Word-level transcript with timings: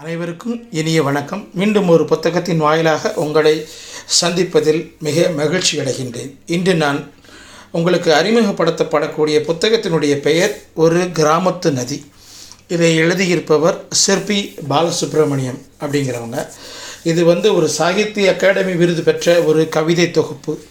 அனைவருக்கும் 0.00 0.72
இனிய 0.72 1.02
வணக்கம். 1.02 1.48
மீண்டும் 1.54 1.88
ஒரு 1.88 2.04
புத்தகத்தின் 2.04 2.58
வாயிலாக 2.58 3.12
உங்களை 3.14 3.68
சந்திப்பதில் 4.20 4.98
மிக 4.98 5.28
மகிழ்ச்சி 5.28 5.78
அடைகின்றேன். 5.78 6.32
இன்று 6.46 6.74
நான் 6.74 7.12
உங்களுக்கு 7.70 8.10
அறிமுகப்படுத்தப்படக்கூடிய 8.12 9.36
புத்தகத்தினுடைய 9.50 10.14
பெயர் 10.16 10.62
ஒரு 10.74 10.98
கிராமத்து 11.04 11.70
நதி. 11.70 12.04
இதை 12.68 12.98
எழுதியிருப்பவர் 12.98 13.78
சிற்பி 13.90 14.54
பாலசுப்ரமணியம் 14.70 15.62
அப்படிங்கிறவங்க. 15.80 16.46
இது 17.02 17.24
வந்து 17.24 17.54
ஒரு 17.54 17.68
சாகித்ய 17.68 18.34
அகாடமி 18.34 18.72
விருது 18.72 19.02
பெற்ற 19.02 19.42
ஒரு 19.42 19.68
கவிதை 19.68 20.10
தொகுப்பு. 20.10 20.62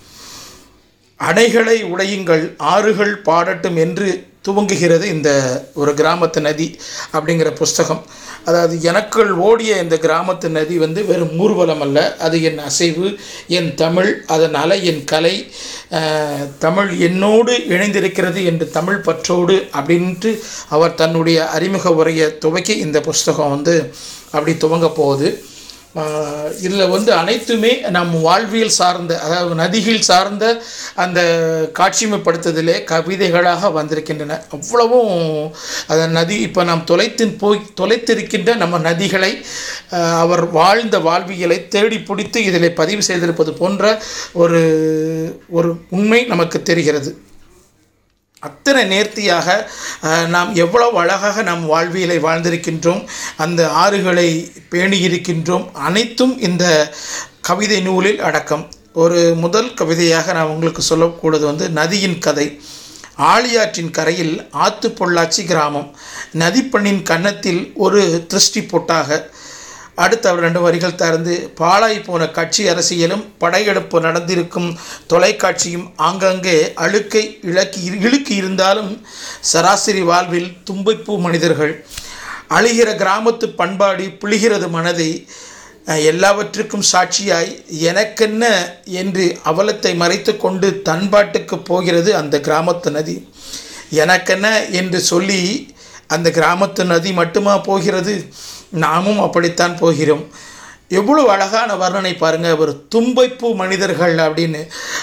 அணைகளை 1.20 1.78
உடையுங்கள் 1.94 2.54
ஆறுகள் 2.58 3.18
பாடட்டும் 3.18 3.76
என்று 3.76 4.28
துவங்குகிறது 4.48 5.04
இந்த 5.04 5.30
ஒரு 5.74 5.94
கிராமத்து 5.94 6.40
நதி 6.40 6.80
அப்படிங்கிற 7.14 7.56
புஸ்தகம். 7.56 8.06
அதாவது 8.46 8.76
எனக்குள் 8.90 9.32
ஓடிய 9.48 9.78
இந்த 9.84 9.96
கிராமத்து 10.06 10.48
நதி 10.58 10.76
வந்து 10.84 11.02
வெறும் 11.06 11.34
ஊர்வலம் 11.44 11.84
அல்ல. 11.86 11.98
அது 12.26 12.38
என் 12.50 12.62
அசைவு 12.70 13.08
என் 13.58 13.72
தமிழ் 13.84 14.12
அதனால் 14.36 14.76
என் 14.92 15.04
கலை 15.14 15.36
தமிழ் 16.66 16.92
என்னோடு 17.08 17.54
இணைந்திருக்கிறது 17.74 18.42
என்று 18.52 18.68
தமிழ் 18.78 19.02
பற்றோடு 19.08 19.58
அப்படின்ட்டு 19.80 20.32
அவர் 20.76 21.00
தன்னுடைய 21.02 21.40
அறிமுக 21.58 21.94
உரையை 22.02 22.28
துவக்கி 22.46 22.76
இந்த 22.86 23.00
புஸ்தகம் 23.10 23.54
வந்து 23.56 23.76
அப்படி 24.32 24.54
துவங்க 24.64 24.88
போகுது. 25.02 25.30
இதில் 26.66 26.92
வந்து 26.94 27.12
அனைத்துமே 27.14 27.72
நம் 27.96 28.14
வாழ்வியல் 28.22 28.74
சார்ந்த 28.78 29.20
அதாவது 29.26 29.56
நதிகள் 29.62 30.08
சார்ந்த 30.10 30.46
அந்த 31.04 31.20
காட்சிமைப்படுத்துதலே 31.80 32.76
கவிதைகளாக 32.92 33.72
வந்திருக்கின்றன. 33.78 34.40
அவ்வளவும் 34.58 35.14
அந்த 35.88 36.08
நதி 36.18 36.38
இப்போ 36.48 36.64
நாம் 36.64 36.84
தொலைத்து 36.92 37.28
போய் 37.44 37.62
தொலைத்திருக்கின்ற 37.82 38.56
நம்ம 38.64 38.80
நதிகளை 38.90 39.32
அவர் 40.24 40.44
வாழ்ந்த 40.60 41.00
வாழ்வியலை 41.00 41.60
தேடி 41.68 42.00
பிடித்து 42.00 42.42
இதில் 42.44 42.78
பதிவு 42.82 43.04
செய்திருப்பது 43.10 43.54
போன்ற 43.62 43.84
ஒரு 44.34 44.62
ஒரு 45.50 45.72
உண்மை 45.90 46.22
நமக்கு 46.34 46.60
தெரிகிறது. 46.72 47.12
அத்தனை 48.40 48.84
நேர்த்தியாக 48.86 49.72
நாம் 50.28 50.56
எவ்வளவு 50.56 50.98
அழகாக 50.98 51.42
நம் 51.42 51.66
வாழ்வியலை 51.66 52.18
வாழ்ந்திருக்கின்றோம் 52.20 53.08
அந்த 53.38 53.68
ஆறுகளை 53.84 54.52
பேணியிருக்கின்றோம் 54.72 55.72
அனைத்தும் 55.74 56.40
இந்த 56.40 56.94
கவிதை 57.42 57.82
நூலில் 57.82 58.20
அடக்கம். 58.20 58.66
ஒரு 58.94 59.34
முதல் 59.36 59.74
கவிதையாக 59.74 60.34
நான் 60.34 60.52
உங்களுக்கு 60.56 60.82
சொல்லக்கூடது 60.82 61.46
வந்து 61.46 61.70
நதியின் 61.70 62.20
கதை. 62.20 62.62
ஆழியாற்றின் 63.18 63.92
கரையில் 63.92 64.48
ஆத்து 64.52 64.90
பொள்ளாச்சி 64.90 65.46
கிராமம். 65.46 65.96
நதிப்பண்ணின் 66.34 67.02
கன்னத்தில் 67.04 67.72
ஒரு 67.76 68.26
திருஷ்டி 68.28 68.64
பொட்டாக 68.64 69.30
அடுத்து 70.04 70.26
அவர் 70.30 70.46
ரெண்டு 70.46 70.62
வரிகள் 70.62 71.00
திறந்து 71.02 71.34
பாழாய் 71.60 72.00
போன 72.08 72.28
கட்சி 72.38 72.64
அரசியலும் 72.72 73.24
படையெடுப்பு 73.38 73.98
நடந்திருக்கும் 74.02 74.70
தொலைக்காட்சியும் 75.12 75.86
ஆங்காங்கே 76.08 76.58
அழுக்கை 76.86 77.24
இழக்கி 77.50 77.82
இழுக்கி 78.08 78.36
இருந்தாலும் 78.36 78.92
சராசரி 79.52 80.04
வாழ்வில் 80.12 80.50
தும்பைப்பூ 80.70 81.16
மனிதர்கள். 81.26 81.74
அழுகிற 82.58 82.90
கிராமத்து 83.04 83.46
பண்பாடு 83.60 84.06
புளிகிறது 84.22 84.68
மனதை 84.70 85.10
எல்லாவற்றுக்கும் 86.12 86.86
சாட்சியாய் 86.92 87.52
எனக்கென்ன 87.90 88.44
என்று 89.02 89.26
அவலத்தை 89.52 89.92
மறைத்து 89.96 90.34
கொண்டு 90.38 90.68
தன்பாட்டுக்கு 90.90 91.58
போகிறது 91.70 92.16
அந்த 92.22 92.36
கிராமத்து 92.48 92.90
நதி. 92.98 93.16
எனக்கென்ன 94.04 94.48
என்று 94.80 95.00
சொல்லி 95.12 95.42
அந்த 96.16 96.30
கிராமத்து 96.30 96.84
நதி 96.84 97.12
மட்டுமா 97.12 97.54
போகிறது? 97.70 98.16
நாமும் 98.84 99.22
அப்படித்தான் 99.26 99.78
போகிறோம். 99.78 100.24
எவ்வளவு 101.00 101.30
அழகான 101.36 101.70
வர்ணனை 101.84 102.12
பாருங்கள் 102.18 102.60
ஒரு 102.64 102.74
தும்பைப்பூ 102.96 103.48
மனிதர்கள் 103.62 104.16
அப்படின்னு. 104.26 104.62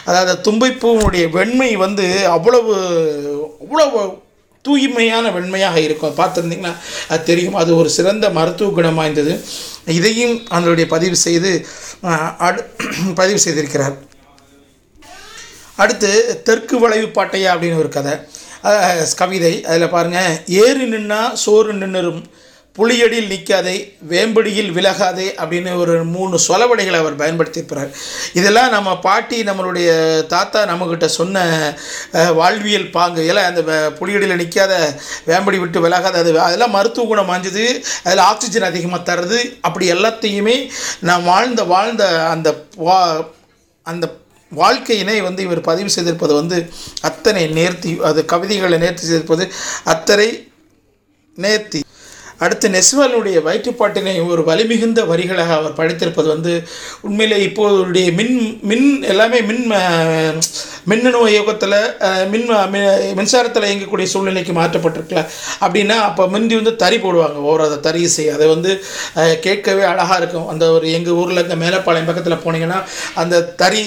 அதாவது 0.08 0.34
தும்பைப்பூனுடைய 0.46 1.24
வெண்மை 1.36 1.70
வந்து 1.84 2.06
அவ்வளவு 2.36 2.74
அவ்வளவு 3.64 4.00
தூய்மையான 4.64 5.24
வெண்மையாக 5.36 5.76
இருக்கும். 5.86 6.16
பார்த்துருந்தீங்கன்னா 6.16 6.74
அது 7.12 7.22
தெரியும். 7.30 7.58
அது 7.62 7.70
ஒரு 7.80 7.90
சிறந்த 7.96 8.26
மருத்துவ 8.38 8.70
குணம் 8.70 8.98
வாய்ந்தது. 9.00 9.34
இதையும் 9.98 10.36
அதனுடைய 10.56 10.86
பதிவு 10.94 11.16
செய்து 11.26 11.52
அடு 12.46 12.60
பதிவு 13.20 13.40
செய்திருக்கிறார். 13.44 13.96
அடுத்து 15.82 16.10
தெற்கு 16.48 16.76
வளைவு 16.78 17.08
பாட்டையா 17.08 17.50
அப்படின்னு 17.52 17.82
ஒரு 17.82 17.90
கதை. 17.96 18.14
கவிதை. 19.20 19.52
அதில் 19.70 19.92
பாருங்கள் 19.94 20.30
ஏறு 20.64 20.84
நின்னா 20.92 21.20
சோறு 21.44 21.72
நின்னுரும். 21.74 22.22
புளியடியில் 22.76 23.30
நிற்காதே 23.32 23.74
வேம்படியில் 24.10 24.70
விலகாதே 24.76 25.26
அப்படின்னு 25.40 25.72
ஒரு 25.80 25.94
மூணு 26.12 26.36
சொலவடைகளை 26.46 26.98
அவர் 27.00 27.18
பயன்படுத்தியிருப்பார் 27.22 27.90
இதெல்லாம் 28.38 28.70
நம்ம 28.74 28.90
பாட்டி 28.98 29.38
நம்மளுடைய 29.48 29.88
தாத்தா 30.26 30.60
நம்மக்கிட்ட 30.70 31.08
சொன்ன 31.16 31.42
வாழ்வியல் 32.38 32.88
பாங்கு. 32.94 33.26
எல்லாம் 33.26 33.48
அந்த 33.50 33.62
புளியடியில் 33.98 34.40
நிற்காத 34.42 34.72
வேம்படி 35.26 35.60
விட்டு 35.60 35.82
விலகாத 35.86 36.18
அது 36.18 36.32
அதெல்லாம் 36.46 36.74
மருத்துவ 36.76 37.06
குணம் 37.06 37.30
வாஞ்சது 37.32 37.66
அதில் 38.06 38.24
ஆக்சிஜன் 38.30 38.68
அதிகமாக 38.70 39.02
தருது 39.10 39.40
அப்படி 39.60 39.92
எல்லாத்தையுமே 39.96 40.56
நான் 41.10 41.28
வாழ்ந்த 41.30 41.62
வாழ்ந்த 41.74 42.06
அந்த 42.32 42.50
வா 42.88 42.98
அந்த 43.86 44.04
வாழ்க்கையினை 44.52 45.18
வந்து 45.22 45.42
இவர் 45.42 45.68
பதிவு 45.70 45.90
செய்திருப்பது 45.96 46.32
வந்து 46.40 46.56
அத்தனை 47.10 47.44
நேர்த்தி 47.58 47.92
அது 48.10 48.20
கவிதைகளை 48.24 48.78
நேர்த்தி 48.78 49.04
செய்திருப்பது 49.06 49.44
அத்தனை 49.84 50.28
நேர்த்தி. 51.38 51.80
அடுத்து 52.44 52.68
நெஸ்வாலுடைய 52.76 53.38
வயிற்றுப்பாட்டினை 53.48 54.14
ஒரு 54.32 54.42
வலிமிகுந்த 54.50 55.00
வரிகளாக 55.12 55.56
அவர் 55.60 55.78
படைத்திருப்பது 55.80 56.28
வந்து 56.34 56.52
உண்மையிலே 57.08 57.38
இப்போதைய 57.48 58.10
மின் 58.20 58.36
மின் 58.70 58.88
எல்லாமே 59.12 59.40
மின் 59.50 59.64
மின்னணு 60.90 61.18
இயக்கத்தில் 61.32 61.76
மின் 62.32 62.46
மின்சாரத்தில் 63.18 63.66
இயங்கக்கூடிய 63.68 64.06
சூழ்நிலைக்கு 64.12 64.52
மாற்றப்பட்டிருக்கல. 64.60 65.20
அப்படின்னா 65.64 65.96
அப்போ 66.08 66.22
முந்தி 66.32 66.54
வந்து 66.60 66.72
தறி 66.82 66.96
போடுவாங்க. 67.04 67.38
ஓர் 67.50 67.64
அதை 67.66 67.76
தறி 67.86 68.00
இசை. 68.08 68.24
அதை 68.36 68.46
வந்து 68.54 68.70
கேட்கவே 69.46 69.84
அழகாக 69.90 70.18
இருக்கும். 70.22 70.48
அந்த 70.52 70.64
ஒரு 70.76 70.86
எங்கள் 70.98 71.18
ஊரில் 71.20 71.42
இந்த 71.44 71.56
மேலப்பாளையம் 71.64 72.08
பக்கத்தில் 72.10 72.42
போனீங்கன்னா 72.44 72.80
அந்த 73.22 73.42
தறி 73.62 73.82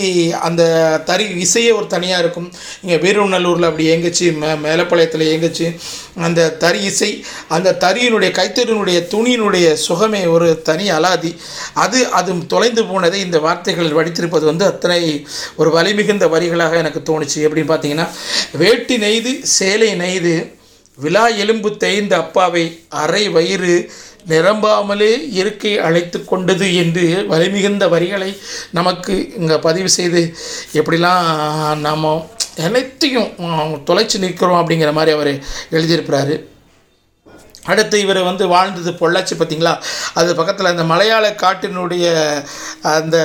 அந்த 0.50 0.64
தறி 1.10 1.26
இசையே 1.46 1.74
ஒரு 1.80 1.88
தனியாக 1.96 2.24
இருக்கும். 2.26 2.50
இங்கே 2.84 3.00
வீரநல்லூரில் 3.06 3.70
அப்படி 3.70 3.88
இயங்குச்சு. 3.92 4.28
மே 4.42 4.52
மேலப்பாளையத்தில் 4.68 5.28
இயங்குச்சு. 5.30 5.68
அந்த 6.28 6.42
தறி 6.64 6.82
இசை 6.92 7.12
அந்த 7.56 7.76
தறியினுடைய 7.84 8.32
கைத்தறியினுடைய 8.46 8.98
துணியினுடைய 9.14 9.68
சுகமே 9.88 10.24
ஒரு 10.36 10.48
தனி 10.70 10.86
அலாதி. 10.98 11.32
அது 11.84 12.00
அது 12.20 12.32
தொலைந்து 12.54 12.82
போனதை 12.90 13.20
இந்த 13.26 13.38
வார்த்தைகள் 13.46 13.96
வடித்திருப்பது 13.98 14.46
வந்து 14.52 14.66
அத்தனை 14.72 15.00
ஒரு 15.60 15.70
வலிமிகுந்த 15.78 16.28
வரிகளாக 16.36 16.78
எனக்கு 16.84 17.02
தோணுச்சு. 17.10 17.38
எப்படின்னு 17.46 17.72
பார்த்தீங்கன்னா 17.72 18.08
வேட்டி 18.62 18.98
நெய்து 19.04 19.34
சேலை 19.58 19.90
நெய்து 20.02 20.36
விழா 20.98 21.24
எலும்பு 21.44 21.70
தேய்ந்த 21.84 22.14
அப்பாவை 22.24 22.66
அரை 23.04 23.24
வயிறு 23.36 23.74
நிரம்பாமலே 24.30 25.10
இருக்கை 25.40 25.74
அழைத்து 25.88 26.20
கொண்டது 26.30 26.68
என்று 26.84 27.04
வலிமிகுந்த 27.32 27.88
வரிகளை 27.94 28.30
நமக்கு 28.78 29.16
இங்கே 29.40 29.58
பதிவு 29.68 29.90
செய்து 29.98 30.24
எப்படிலாம் 30.80 31.28
நாம் 31.88 32.08
அனைத்தையும் 32.68 33.30
தொலைச்சி 33.90 34.24
நிற்கிறோம் 34.26 34.62
அப்படிங்கிற 34.62 34.92
மாதிரி 35.00 35.16
அவர் 35.18 35.34
எழுதியிருக்கிறாரு. 35.76 36.38
அடுத்து 37.66 38.00
இவர் 38.00 38.22
வந்து 38.24 38.46
வாழ்ந்தது 38.48 38.92
பொள்ளாச்சி 38.94 39.36
பார்த்தீங்களா 39.36 39.74
அது 40.14 40.36
பக்கத்தில் 40.36 40.72
அந்த 40.72 40.84
மலையாள 40.84 41.36
காட்டினுடைய 41.42 42.08
அந்த 42.94 43.18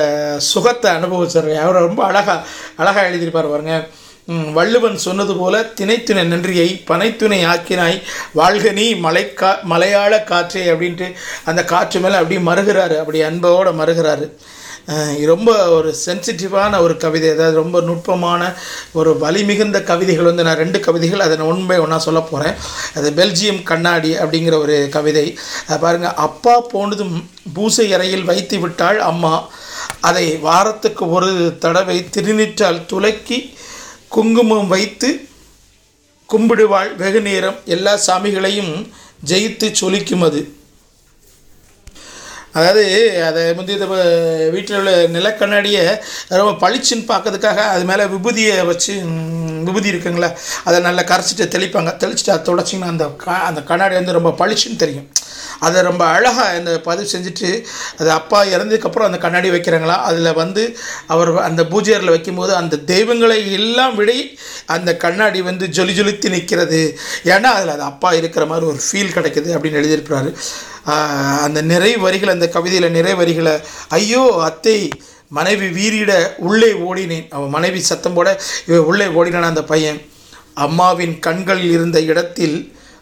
சுகத்தை 0.51 0.91
அனுபவிச்சார் 0.91 1.49
அவர் 1.63 1.85
ரொம்ப 1.85 2.03
அழகாக 2.05 2.39
அழகாக 2.77 3.09
எழுதியிருப்பார் 3.09 3.51
பாருங்க. 3.51 3.75
வள்ளுவன் 4.53 4.97
சொன்னது 4.97 5.33
போல 5.35 5.55
திணைத்துணை 5.77 6.23
நன்றியை 6.27 6.67
பனைத்துணை 6.87 7.39
ஆக்கினாய் 7.45 7.97
வாழ்க 8.33 8.71
நீ 8.71 8.85
மலைக்கா 9.05 9.49
மலையாள 9.63 10.19
காற்றே 10.23 10.63
அப்படின்ட்டு 10.71 11.07
அந்த 11.45 11.61
காற்று 11.63 11.99
மேலே 11.99 12.15
அப்படியே 12.15 12.41
மறுகிறாரு 12.41 12.97
அப்படி 12.99 13.21
அன்போடு 13.21 13.71
மறுகிறாரு 13.73 14.27
ரொம்ப 15.25 15.69
ஒரு 15.69 15.95
சென்சிட்டிவான 16.05 16.79
ஒரு 16.81 16.97
கவிதை 16.97 17.29
அதாவது 17.29 17.55
ரொம்ப 17.55 17.81
நுட்பமான 17.81 18.41
ஒரு 18.93 19.11
வலிமிகுந்த 19.21 19.83
கவிதைகள் 19.83 20.29
வந்து 20.29 20.43
நான் 20.43 20.61
ரெண்டு 20.63 20.79
கவிதைகள் 20.79 21.19
அதை 21.19 21.37
நான் 21.37 21.51
உண்மை 21.53 21.77
ஒன்றா 21.79 21.97
சொல்ல 21.97 22.21
போகிறேன் 22.21 22.55
அது 22.95 23.11
பெல்ஜியம் 23.11 23.63
கண்ணாடி 23.63 24.11
அப்படிங்கிற 24.15 24.57
ஒரு 24.57 24.87
கவிதை. 24.91 25.37
பாருங்கள் 25.79 26.17
அப்பா 26.27 26.59
போனதும் 26.73 27.15
பூசை 27.53 27.93
அறையில் 27.93 28.29
வைத்து 28.31 28.59
விட்டாள் 28.59 28.99
அம்மா. 28.99 29.33
அதை 30.01 30.25
வாரத்துக்கு 30.37 31.09
ஒரு 31.09 31.57
தடவை 31.59 31.97
திருநிற்றால் 32.15 32.85
துலக்கி 32.91 33.39
குங்குமம் 34.07 34.67
வைத்து 34.67 35.09
கும்பிடுவாள் 36.29 36.95
வெகு 36.95 37.21
நேரம் 37.21 37.59
எல்லா 37.65 37.93
சாமிகளையும் 38.07 38.73
ஜெயித்து 39.25 39.67
சொலிக்கும் 39.81 40.25
அது. 40.27 40.41
அதாவது 42.57 42.83
அதை 43.29 43.41
முந்தைய 43.57 43.87
வீட்டில் 44.55 44.77
உள்ள 44.79 44.93
நிலக்கண்ணாடியை 45.15 45.83
ரொம்ப 46.39 46.53
பளிச்சுன்னு 46.63 47.05
பார்க்கறதுக்காக 47.11 47.59
அது 47.73 47.83
மேலே 47.91 48.05
விபூதியை 48.13 48.55
வச்சு 48.71 48.93
விபூதி 49.67 49.91
இருக்குங்களா 49.93 50.29
அதை 50.67 50.77
நல்லா 50.87 51.03
கரைச்சிட்டு 51.11 51.45
தெளிப்பாங்க. 51.55 51.91
தெளிச்சிட்டு 52.03 52.33
அதை 52.35 52.43
தொடச்சிங்கன்னா 52.49 52.93
அந்த 52.95 53.07
க 53.23 53.37
அந்த 53.49 53.61
கண்ணாடி 53.71 53.95
வந்து 53.99 54.17
ரொம்ப 54.19 54.33
பளிச்சுன்னு 54.41 54.81
தெரியும். 54.85 55.07
அதை 55.67 55.79
ரொம்ப 55.89 56.03
அழகாக 56.15 56.57
இந்த 56.59 56.71
பதிவு 56.87 57.07
செஞ்சுட்டு 57.13 57.49
அது 57.99 58.09
அப்பா 58.19 58.39
இறந்ததுக்கப்புறம் 58.53 59.09
அந்த 59.09 59.19
கண்ணாடி 59.25 59.49
வைக்கிறாங்களா? 59.55 59.97
அதில் 60.09 60.37
வந்து 60.41 60.63
அவர் 61.13 61.31
அந்த 61.47 61.61
பூஜையரில் 61.73 62.13
வைக்கும்போது 62.15 62.53
அந்த 62.61 62.81
தெய்வங்களை 62.93 63.39
எல்லாம் 63.59 63.95
விட 63.99 64.09
அந்த 64.75 64.89
கண்ணாடி 65.03 65.39
வந்து 65.49 65.65
ஜொலி 65.77 65.93
ஜொலித்து 65.99 66.27
நிற்கிறது. 66.35 66.81
ஏன்னா 67.33 67.49
அதில் 67.57 67.75
அது 67.75 67.85
அப்பா 67.91 68.09
இருக்கிற 68.19 68.43
மாதிரி 68.51 68.65
ஒரு 68.71 68.79
ஃபீல் 68.87 69.15
கிடைக்குது 69.17 69.49
அப்படின்னு 69.55 69.79
எழுதியிருக்கிறாரு. 69.81 70.31
அந்த 71.45 71.59
நிறை 71.71 71.91
வரிகள் 72.05 72.35
அந்த 72.35 72.47
கவிதையில் 72.55 72.95
நிறை 72.97 73.13
வரிகளை 73.21 73.55
ஐயோ 73.99 74.23
அத்தை 74.49 74.77
மனைவி 75.37 75.67
வீரிட 75.77 76.13
உள்ளே 76.47 76.71
ஓடினேன். 76.89 77.27
அவன் 77.35 77.53
மனைவி 77.57 77.79
சத்தம் 77.89 78.15
போட 78.17 78.29
உள்ளே 78.89 79.07
ஓடினான் 79.19 79.51
அந்த 79.51 79.63
பையன்? 79.73 79.99
அம்மாவின் 80.65 81.15
கண்கள் 81.25 81.61
இருந்த 81.75 81.97
இடத்தில் 82.11 82.57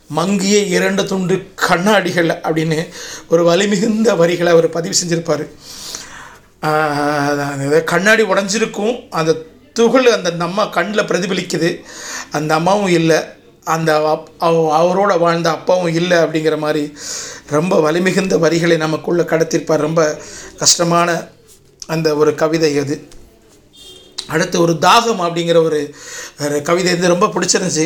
மங்கிய 0.10 0.58
இரண்டு 0.58 1.06
துண்டு 1.06 1.48
கண்ணாடிகள் 1.56 2.30
அப்படின்னு 2.30 2.88
ஒரு 3.30 3.52
வலிமிகுந்த 3.52 4.18
வரிகளை 4.18 4.52
அவர் 4.52 4.70
பதிவு 4.70 4.96
செஞ்சுருப்பார். 5.06 5.48
கண்ணாடி 7.84 8.24
உடஞ்சிருக்கும். 8.24 9.08
அந்த 9.10 9.36
துகள் 9.74 10.12
அந்த 10.12 10.34
அம்மா 10.40 10.66
கண்ணில் 10.66 11.04
பிரதிபலிக்குது. 11.04 11.80
அந்த 12.32 12.54
அம்மாவும் 12.54 12.88
இல்லை. 12.88 13.18
அந்த 13.64 14.00
அப்- 14.00 14.34
அவ- 14.40 14.84
அவரோட 14.84 15.20
வாழ்ந்த 15.20 15.50
அப்பாவும் 15.50 15.94
இல்லை 15.94 16.18
அப்படிங்கிற 16.18 16.58
மாதிரி 16.58 16.98
ரொம்ப 17.50 17.92
வலிமிகுந்த 17.92 18.40
வரிகளை 18.40 18.78
நமக்குள்ளே 18.78 19.22
கடத்திருப்பார். 19.22 19.78
ரொம்ப 19.78 20.18
கஷ்டமான 20.58 21.28
அந்த 21.88 22.16
ஒரு 22.16 22.36
கவிதை 22.36 22.78
அது. 22.78 23.08
அடுத்து 24.34 24.58
ஒரு 24.66 24.74
தாகம் 24.86 25.22
அப்படிங்கிற 25.26 25.58
ஒரு 25.68 25.80
கவிதை 26.68 26.90
வந்து 26.94 27.14
ரொம்ப 27.14 27.28
பிடிச்சிருந்துச்சு. 27.34 27.86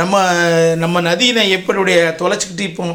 நம்ம 0.00 0.22
நம்ம 0.82 1.02
நதியினை 1.08 1.44
எப்படியுடைய 1.56 1.98
தொலைச்சிக்கிட்டு 2.22 2.66
இப்போ 2.70 2.86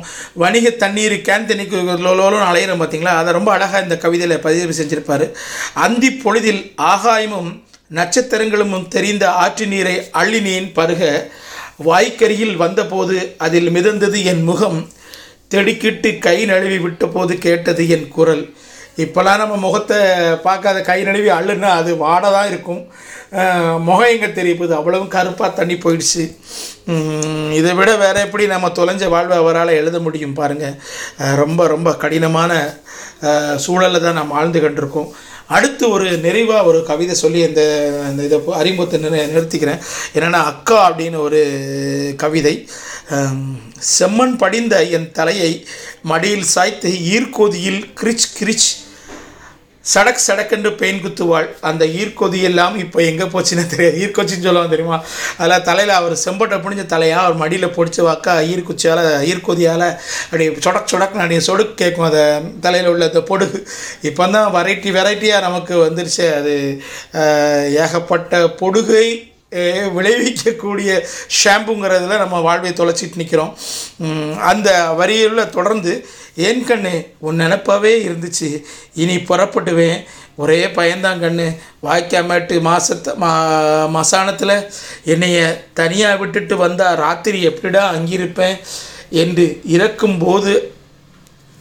வணிக 0.44 0.70
தண்ணீர் 0.84 1.16
கேன் 1.30 1.50
தண்ணிக்கு 1.50 1.78
லோலோன்னு 2.08 2.50
அலையிறோம் 2.52 2.82
பார்த்தீங்களா? 2.84 3.16
அதை 3.22 3.34
ரொம்ப 3.40 3.52
அழகாக 3.56 3.84
இந்த 3.88 3.98
கவிதையில் 4.06 4.44
பதிவு 4.48 4.78
செஞ்சுருப்பார். 4.80 5.26
அந்தி 5.88 6.12
பொழுதில் 6.24 6.64
ஆகாயமும் 6.94 7.52
நட்சத்திரங்களும் 8.00 8.88
தெரிந்த 8.96 9.26
ஆற்று 9.44 9.68
நீரை 9.74 9.96
அள்ளினேன் 10.22 10.70
பருக 10.80 11.04
வாய்க்கரியில் 11.88 12.56
வந்தபோது 12.64 13.18
அதில் 13.46 13.70
மிதந்தது 13.76 14.18
என் 14.32 14.44
முகம் 14.44 14.80
தெடுக்கிட்டு 15.54 16.10
கை 16.26 16.36
நழுவி 16.46 16.78
விட்டபோது 16.86 17.34
கேட்டது 17.46 17.84
என் 17.96 18.08
குரல். 18.18 18.44
இப்போல்லாம் 19.04 19.42
நம்ம 19.42 19.56
முகத்தை 19.66 20.00
பார்க்காத 20.48 20.78
கை 20.90 21.00
நழுவி 21.08 21.30
அள்ளுன்னா 21.38 21.70
அது 21.80 21.92
வாட 22.06 22.24
தான் 22.36 22.50
இருக்கும் 22.52 22.82
முகம் 23.88 24.12
எங்கே 24.14 24.30
தெரியுது? 24.38 24.74
அவ்வளவும் 24.80 25.14
கருப்பாக 25.16 25.50
தண்ணி 25.60 25.76
போயிடுச்சு. 25.84 26.24
இதை 27.60 27.72
விட 27.80 27.90
வேறு 28.04 28.20
எப்படி 28.26 28.46
நம்ம 28.54 28.72
தொலைஞ்ச 28.80 29.08
வாழ்வை 29.14 29.36
அவரால் 29.42 29.80
எழுத 29.82 29.98
முடியும் 30.06 30.38
பாருங்கள் 30.40 30.78
ரொம்ப 31.42 31.68
ரொம்ப 31.74 31.90
கடினமான 32.04 32.52
சூழலில் 33.66 34.06
தான் 34.06 34.20
நாம் 34.20 34.36
வாழ்ந்து 34.38 34.60
கண்டிருக்கோம். 34.66 35.10
அடுத்து 35.58 35.86
ஒரு 35.96 36.08
நிறைவாக 36.26 36.68
ஒரு 36.70 36.80
கவிதை 36.90 37.16
சொல்லி 37.22 37.40
இந்த 37.48 37.62
இந்த 38.10 38.22
இதை 38.28 38.40
அறிமுகத்தை 38.62 39.00
நிறுத்திக்கிறேன். 39.34 39.82
என்னென்னா 40.16 40.42
அக்கா 40.52 40.78
அப்படின்னு 40.90 41.18
ஒரு 41.28 41.42
கவிதை. 42.24 42.56
செம்மண் 43.96 44.36
படிந்த 44.44 44.76
என் 44.98 45.10
தலையை 45.20 45.52
மடியில் 46.12 46.52
சாய்த்து 46.56 46.90
ஈர்க்கோதியில் 47.14 47.82
கிரிச் 48.02 48.30
கிரிச் 48.38 48.70
சடக் 49.86 50.24
சடக்கென்று 50.26 50.70
பெயின் 50.80 51.02
குத்துவாள். 51.04 51.48
அந்த 51.70 51.84
ஈர்க்கொதி 52.00 52.40
எல்லாம் 52.50 52.76
இப்போ 52.84 53.00
எங்கே 53.10 53.26
போச்சுன்னு 53.34 53.64
தெரியாது. 53.74 53.96
ஈர்க்கொச்சின்னு 54.04 54.48
சொல்லுவாங்க 54.48 54.72
தெரியுமா? 54.74 54.98
அதில் 55.42 55.66
தலையில் 55.70 55.94
அவர் 56.00 56.16
செம்பட்டை 56.24 56.58
பிடிஞ்ச 56.64 56.84
தலையாக 56.94 57.24
அவர் 57.26 57.40
மடியில் 57.42 57.74
பிடிச்சி 57.78 58.02
வாக்கா 58.08 58.34
ஈர்க்குச்சியால் 58.52 59.04
ஈர்க்கொதியால் 59.30 59.88
அப்படி 60.28 60.48
சொடக் 60.66 60.92
சொடக் 60.94 61.18
அப்படி 61.22 61.40
சொடுக்கு 61.50 61.76
கேட்கும். 61.84 62.10
அதை 62.12 62.24
தலையில் 62.66 62.92
உள்ள 62.94 63.10
அந்த 63.12 63.24
பொடுகு 63.32 63.62
இப்போ 64.10 64.28
தான் 64.36 64.54
வெரைட்டி 64.58 64.92
வெரைட்டியாக 65.00 65.46
நமக்கு 65.48 65.76
வந்துருச்சு. 65.88 66.28
அது 66.40 66.56
ஏகப்பட்ட 67.86 68.44
பொடுகை 68.62 69.08
விளைவிக்கக்கூடிய 69.98 70.90
ஷாம்புங்கிறதுல 71.40 72.18
நம்ம 72.24 72.40
வாழ்வை 72.48 72.72
தொலைச்சிட்டு 72.72 73.20
நிற்கிறோம் 73.22 73.54
அந்த 74.52 74.70
வரியில் 75.00 75.52
தொடர்ந்து 75.58 75.94
ஏன் 76.48 76.64
கண்ணு 76.68 76.94
உன் 77.28 77.40
நினப்பாவே 77.40 77.94
இருந்துச்சு. 78.08 78.50
இனி 79.02 79.16
புறப்பட்டுவேன் 79.30 79.98
ஒரே 80.44 80.60
பயந்தான் 80.78 81.24
கண்ணு. 81.24 81.48
வாய்க்காமட்டு 81.88 82.58
மாசத்தை 82.68 83.12
மா 83.24 83.32
மசானத்தில் 83.98 84.56
என்னைய 85.14 85.40
தனியாக 85.80 86.20
விட்டுட்டு 86.22 86.58
வந்தால் 86.66 87.00
ராத்திரி 87.06 87.42
எப்படிடா 87.50 87.84
அங்கிருப்பேன்? 87.96 88.58
என்று 89.24 89.46
இறக்கும்போது 89.76 90.54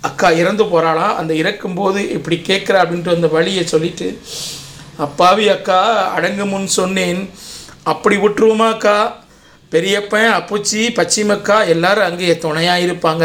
அக்கா 0.02 0.29
இறந்து 0.40 0.64
போகிறாளாம் 0.64 1.19
அந்த 1.20 1.32
இறக்கும்போது 1.43 2.00
இப்படி 2.17 2.37
கேட்குறா? 2.49 2.79
அப்படின்ட்டு 2.82 3.17
அந்த 3.17 3.29
வழியை 3.37 3.64
சொல்லிட்டு 3.67 4.08
அப்பாவி 5.06 5.44
அக்கா 5.49 5.81
அடங்கு 6.17 6.44
முன் 6.46 6.67
சொன்னேன். 6.79 7.20
அப்படி 7.93 8.17
விட்டுருவோமாக்கா? 8.23 8.99
பெரியப்பன் 9.73 10.29
அப்புச்சி 10.37 10.82
பச்சிமக்கா 10.99 11.56
எல்லாரும் 11.73 12.06
அங்கேயே 12.08 12.35
துணையாக 12.44 12.85
இருப்பாங்க. 12.87 13.25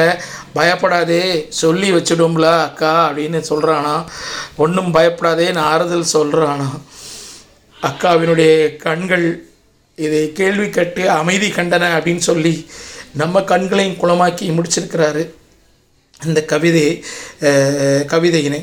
பயப்படாதே 0.57 1.21
சொல்லி 1.61 1.89
வச்சுடும்ல 1.95 2.47
அக்கா 2.67 2.91
அப்படின்னு 3.09 3.39
சொல்கிறானா 3.51 3.95
ஒன்றும் 4.63 4.91
பயப்படாதே 4.97 5.47
நான் 5.57 5.69
ஆறுதல் 5.73 6.13
சொல்கிறானா 6.15 6.67
அக்காவினுடைய 7.87 8.51
கண்கள் 8.85 9.25
இதை 9.97 10.21
கேள்வி 10.39 10.67
கட்டு 10.69 11.03
அமைதி 11.19 11.49
கண்டன 11.55 11.87
அப்படின்னு 11.95 12.23
சொல்லி 12.29 12.53
நம்ம 13.21 13.41
கண்களையும் 13.51 13.99
குளமாக்கி 14.03 14.45
முடிச்சிருக்கிறாரு. 14.57 15.23
இந்த 16.27 16.39
கவிதை 16.51 16.85
கவிதையினை. 18.13 18.61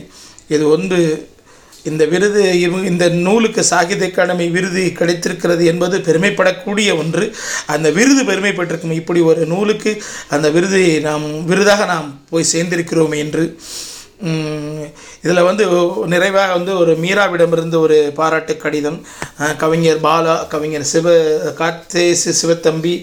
இது 0.55 0.65
ஒன்று 0.75 1.01
இந்த 1.89 2.05
விருது 2.05 2.43
இந்த 2.61 3.05
நூலுக்கு 3.09 3.65
சாகித்ய 3.65 4.09
அகாடமி 4.11 4.47
விருது 4.49 4.83
கிடைத்திருக்கிறது 4.99 5.65
என்பது 5.65 5.99
பெருமைப்படக்கூடிய 5.99 6.91
ஒன்று. 7.03 7.27
அந்த 7.67 7.91
விருது 7.91 8.25
பெருமைப்பட்டிருக்கும் 8.31 8.99
இப்படி 9.01 9.21
ஒரு 9.21 9.47
நூலுக்கு 9.47 9.93
அந்த 10.29 10.51
விருதை 10.51 10.85
நாம் 11.01 11.45
விருதாக 11.45 11.85
நாம் 11.85 12.11
போய் 12.31 12.53
சேர்ந்திருக்கிறோம் 12.53 13.17
என்று 13.17 13.45
இதில் 15.25 15.47
வந்து 15.47 15.65
நிறைவாக 16.07 16.53
வந்து 16.53 16.73
ஒரு 16.79 16.93
மீராவிடமிருந்து 17.03 17.77
ஒரு 17.77 17.99
பாராட்டு 18.15 18.57
கடிதம் 18.57 18.99
கவிஞர் 19.57 20.03
பாலா 20.03 20.35
கவிஞர் 20.49 20.91
சிவ 20.93 21.15
கார்த்தேசு 21.61 22.35
சிவத்தம்பி 22.41 22.95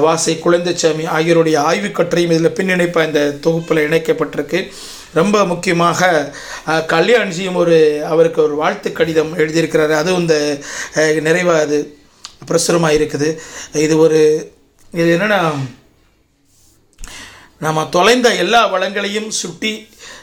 வாசை 0.00 0.34
குழந்தைச்சாமி 0.44 1.06
ஆகியோருடைய 1.06 1.58
ஆய்வுக் 1.60 2.16
இதில் 2.16 2.56
பின்னிணைப்பாக 2.58 3.06
இந்த 3.06 3.22
தொகுப்பில் 3.46 3.86
இணைக்கப்பட்டிருக்கு. 3.88 4.60
ரொம்ப 5.12 5.44
முக்கியமாக 5.44 6.00
அஹ், 6.66 6.84
கல்யாண்ஜியும் 6.86 7.56
ஒரு 7.56 7.76
அவருக்கு 8.06 8.40
ஒரு 8.42 8.54
வாழ்த்து 8.56 8.88
கடிதம் 8.92 9.36
எழுதியிருக்கிறாரு. 9.36 9.94
அதுவும் 9.96 10.20
இந்த 10.20 10.36
நிறைவாக 11.22 11.62
அது 11.62 11.78
பிரசுரமாக 12.46 12.96
இருக்குது. 12.98 13.28
இது 13.78 13.94
ஒரு 13.98 14.20
இது 14.92 15.08
என்னென்னா 15.16 15.40
நம்ம 17.60 17.80
தொலைந்த 17.90 18.28
எல்லா 18.36 18.60
வளங்களையும் 18.68 19.30
சுட்டி 19.38 19.72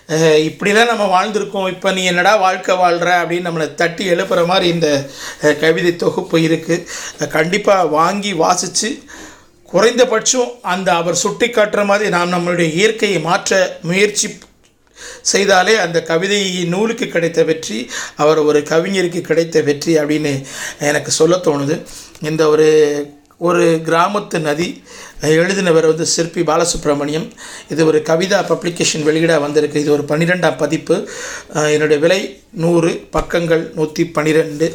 இப்படி 0.09 0.45
இப்படிலாம் 0.47 0.91
நம்ம 0.91 1.05
வாழ்ந்திருக்கோம். 1.13 1.69
இப்போ 1.71 1.89
நீ 1.91 2.03
என்னடா 2.05 2.33
வாழ்க்கை 2.41 2.75
வாழ்கிற 2.77 3.09
அப்படின்னு 3.21 3.47
நம்மளை 3.47 3.67
தட்டி 3.75 4.03
எழுப்புகிற 4.09 4.45
மாதிரி 4.45 4.67
இந்த 4.69 4.89
கவிதை 5.59 5.91
தொகுப்பு 5.95 6.37
இருக்குது 6.45 6.85
கண்டிப்பாக 7.33 7.89
வாங்கி 7.95 8.31
வாசித்து 8.39 8.89
குறைந்தபட்சம் 9.69 10.51
அந்த 10.71 10.89
அவர் 10.95 11.21
சுட்டி 11.21 11.47
காட்டுற 11.49 11.81
மாதிரி 11.85 12.09
நாம் 12.09 12.33
நம்மளுடைய 12.33 12.67
இயற்கையை 12.77 13.19
மாற்ற 13.21 13.55
முயற்சி 13.83 14.27
செய்தாலே 15.33 15.75
அந்த 15.85 16.01
கவிதை 16.11 16.41
நூலுக்கு 16.73 17.07
கிடைத்த 17.15 17.43
வெற்றி 17.49 17.79
அவர் 18.23 18.39
ஒரு 18.49 18.61
கவிஞருக்கு 18.71 19.21
கிடைத்த 19.29 19.61
வெற்றி 19.69 19.93
அப்படின்னு 20.01 20.33
எனக்கு 20.89 21.11
சொல்ல 21.19 21.37
தோணுது. 21.49 21.77
இந்த 22.29 22.43
ஒரு 22.55 22.67
ஒரு 23.47 23.63
கிராமத்து 23.87 24.37
நதி 24.45 24.67
எழுதினவர் 25.39 25.87
வந்து 25.89 26.05
சிற்பி 26.13 26.41
பாலசுப்ரமணியம். 26.47 27.27
இது 27.73 27.81
ஒரு 27.89 27.99
கவிதா 28.07 28.39
பப்ளிகேஷன் 28.51 29.05
வெளியிடாக 29.09 29.45
வந்திருக்கு. 29.45 29.83
இது 29.83 29.91
ஒரு 29.97 30.05
பன்னிரெண்டாம் 30.11 30.57
பதிப்பு. 30.63 30.97
என்னுடைய 31.75 31.99
விலை 32.05 32.19
நூறு 32.63 32.91
பக்கங்கள் 33.17 33.63
நூற்றி 33.77 34.05
பன்னிரெண்டு. 34.17 34.69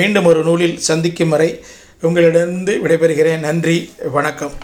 மீண்டும் 0.00 0.30
ஒரு 0.32 0.42
நூலில் 0.48 0.82
சந்திக்கும் 0.90 1.32
வரை 1.36 1.52
உங்களிடமிருந்து 2.00 2.74
விடைபெறுகிறேன். 2.84 3.46
நன்றி 3.48 3.78
வணக்கம். 4.18 4.54